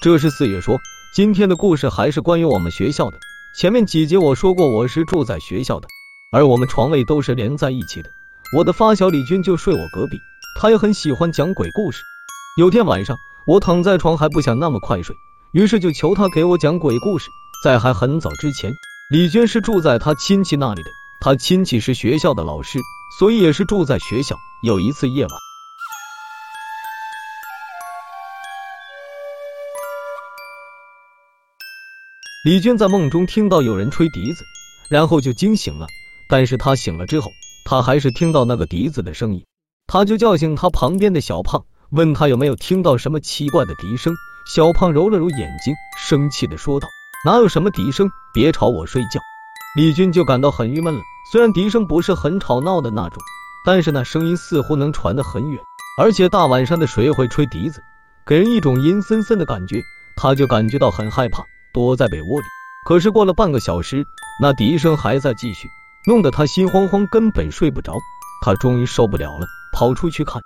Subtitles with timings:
[0.00, 0.80] 这是四月说，
[1.12, 3.18] 今天的故事还是关于我们学校的。
[3.54, 5.88] 前面几节我说过，我是住在学校的，
[6.32, 8.08] 而我们床位都是连在一起的。
[8.56, 10.16] 我的发小李军就睡我隔壁，
[10.58, 12.00] 他也很喜欢讲鬼故事。
[12.56, 13.14] 有天晚上，
[13.46, 15.14] 我躺在床还不想那么快睡，
[15.52, 17.28] 于是就求他给我讲鬼故事。
[17.62, 18.72] 在还很早之前，
[19.10, 20.88] 李军是住在他亲戚那里的，
[21.20, 22.78] 他亲戚是学校的老师，
[23.18, 24.34] 所以也是住在学校。
[24.62, 25.49] 有一次夜晚。
[32.42, 34.46] 李军在梦中听到有人吹笛子，
[34.88, 35.86] 然后就惊醒了。
[36.26, 37.30] 但是他醒了之后，
[37.66, 39.44] 他还是听到那个笛子的声音，
[39.86, 44.14] 他就叫醒他旁边的小胖，问他有没有听到什么奇怪的笛声。
[44.46, 46.88] 小胖揉了揉眼睛，生气的说道
[47.26, 48.10] ：“哪有什么笛声？
[48.32, 49.20] 别吵我睡觉。”
[49.76, 51.00] 李军就感到很郁闷了。
[51.30, 53.22] 虽然笛声不是很吵闹的那种，
[53.66, 55.60] 但是那声音似乎能传得很远，
[56.00, 57.82] 而且大晚上的谁会吹笛子，
[58.24, 59.82] 给人一种阴森森的感觉，
[60.16, 61.44] 他就感觉到很害怕。
[61.72, 62.46] 躲在被窝里，
[62.86, 64.06] 可是过了半个小时，
[64.40, 65.68] 那笛声还在继续，
[66.06, 67.94] 弄得他心慌慌，根本睡不着。
[68.42, 70.42] 他终于受不了了，跑出去看。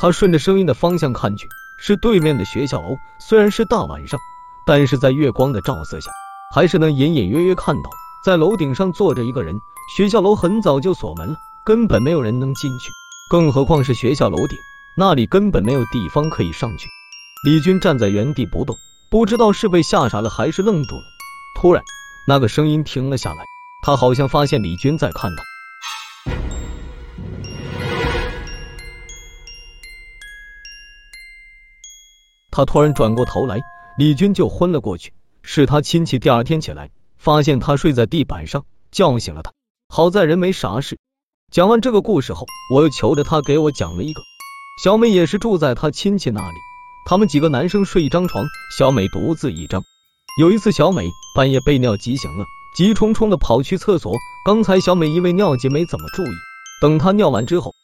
[0.00, 2.96] 他顺着声音的方向看去，是对面的学校楼。
[3.18, 4.18] 虽然是大晚上，
[4.64, 6.10] 但是在月光的照射下，
[6.54, 7.90] 还是能隐隐约约看到，
[8.24, 9.54] 在楼顶上坐着一个人。
[9.96, 12.90] 学校楼很早就锁门了，根本没有人能进去。
[13.28, 14.56] 更何况是学校楼顶，
[14.96, 16.88] 那里根本没有地方可以上去。
[17.44, 18.74] 李军站在原地不动，
[19.10, 21.02] 不知道是被吓傻了还是愣住了。
[21.60, 21.82] 突然，
[22.26, 23.44] 那个声音停了下来，
[23.84, 25.44] 他好像发现李军在看他。
[32.50, 33.60] 他突然转过头来，
[33.98, 35.12] 李军就昏了过去。
[35.42, 39.52] 是他亲戚第二天起来，发现他睡在地板上，叫醒了他。
[39.90, 40.98] 好在人没啥事。
[41.50, 44.20] 讲完这个故事后，我又求着他给我讲了一个。
[44.84, 46.56] 小美也是住在他亲戚那里，
[47.06, 48.44] 他们几个男生睡一张床，
[48.76, 49.82] 小美独自一张。
[50.38, 52.44] 有一次，小美半夜被尿急醒了，
[52.76, 54.14] 急冲冲的跑去厕所。
[54.44, 56.30] 刚才小美因为尿急没怎么注意，
[56.82, 57.74] 等她尿完之后，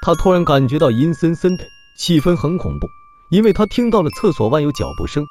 [0.00, 1.66] 她突然感觉到阴森森的，
[1.98, 2.88] 气氛很恐怖。
[3.32, 5.24] 因为他听到了厕所外有脚步声，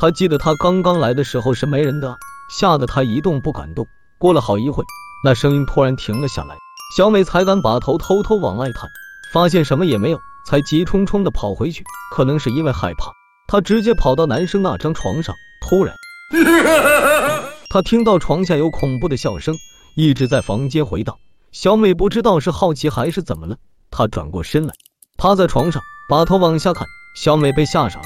[0.00, 2.16] 他记得他刚刚来的时候是没人的，
[2.48, 3.84] 吓得他一动不敢动。
[4.16, 4.84] 过了好一会，
[5.24, 6.54] 那声音突然停了下来，
[6.96, 8.88] 小美才敢把头偷偷往外探，
[9.32, 11.82] 发现什么也没有，才急冲冲的跑回去。
[12.14, 13.10] 可能是因为害怕，
[13.48, 15.34] 她直接跑到男生那张床上。
[15.60, 15.96] 突然，
[17.70, 19.52] 她听到床下有恐怖的笑声，
[19.96, 21.16] 一直在房间回荡。
[21.50, 23.56] 小美不知道是好奇还是怎么了，
[23.90, 24.72] 她转过身来，
[25.16, 26.86] 趴在床上，把头往下看。
[27.20, 28.04] 小美被吓傻了，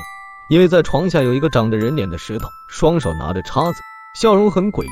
[0.48, 3.78] 因为在床下有一个长着人脸的石头，双手拿着叉子，
[4.18, 4.88] 笑容很诡异，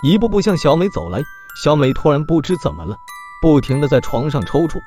[0.06, 1.22] 一步步向小美走来。
[1.62, 2.94] 小美突然不知怎么了，
[3.40, 4.78] 不停的在床上抽搐，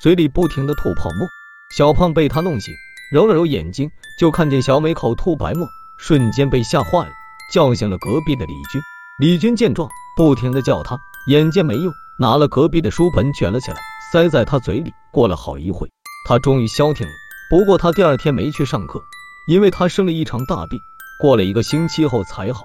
[0.00, 1.28] 嘴里不停的吐泡沫。
[1.76, 2.72] 小胖被他弄醒，
[3.12, 7.10] 揉了揉眼睛，就看见小美口吐白沫，瞬间被吓坏了，
[7.52, 8.80] 叫醒了隔壁的李军。
[9.18, 10.98] 李军见状，不停的叫他，
[11.28, 13.76] 眼见没用，拿了隔壁的书本卷了起来，
[14.10, 14.90] 塞在他嘴里。
[15.12, 15.86] 过了好一会。
[16.26, 17.12] 他终于消停了，
[17.50, 18.98] 不过他第二天没去上课，
[19.46, 20.80] 因为他生了一场大病，
[21.20, 22.64] 过了一个星期后才好。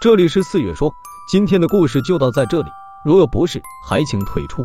[0.00, 0.90] 这里是四月说，
[1.30, 2.70] 今天的故事就到在这里，
[3.04, 4.64] 如有不适，还请退出。